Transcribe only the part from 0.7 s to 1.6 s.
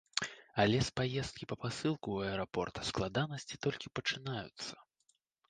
з паездкі па